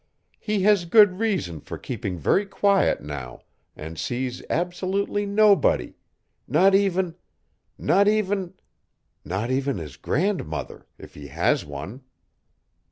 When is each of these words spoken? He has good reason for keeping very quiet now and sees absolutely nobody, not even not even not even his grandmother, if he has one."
He 0.39 0.63
has 0.63 0.85
good 0.85 1.19
reason 1.19 1.59
for 1.61 1.77
keeping 1.77 2.17
very 2.17 2.47
quiet 2.47 3.03
now 3.03 3.43
and 3.75 3.99
sees 3.99 4.41
absolutely 4.49 5.27
nobody, 5.27 5.93
not 6.47 6.73
even 6.73 7.13
not 7.77 8.07
even 8.07 8.55
not 9.23 9.51
even 9.51 9.77
his 9.77 9.97
grandmother, 9.97 10.87
if 10.97 11.13
he 11.13 11.27
has 11.27 11.63
one." 11.65 12.01